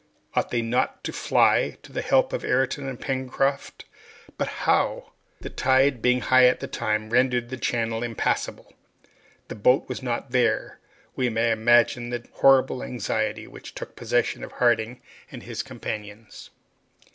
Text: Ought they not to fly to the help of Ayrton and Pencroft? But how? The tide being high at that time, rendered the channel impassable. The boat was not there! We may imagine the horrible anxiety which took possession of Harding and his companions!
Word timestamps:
Ought 0.33 0.49
they 0.49 0.63
not 0.63 1.03
to 1.03 1.13
fly 1.13 1.77
to 1.83 1.91
the 1.91 2.01
help 2.01 2.33
of 2.33 2.43
Ayrton 2.43 2.89
and 2.89 2.99
Pencroft? 2.99 3.85
But 4.35 4.47
how? 4.65 5.13
The 5.41 5.51
tide 5.51 6.01
being 6.01 6.21
high 6.21 6.45
at 6.47 6.59
that 6.59 6.71
time, 6.71 7.11
rendered 7.11 7.49
the 7.49 7.57
channel 7.57 8.01
impassable. 8.01 8.73
The 9.47 9.53
boat 9.53 9.87
was 9.87 10.01
not 10.01 10.31
there! 10.31 10.79
We 11.15 11.29
may 11.29 11.51
imagine 11.51 12.09
the 12.09 12.27
horrible 12.33 12.81
anxiety 12.81 13.45
which 13.45 13.75
took 13.75 13.95
possession 13.95 14.43
of 14.43 14.53
Harding 14.53 15.01
and 15.31 15.43
his 15.43 15.61
companions! 15.61 16.49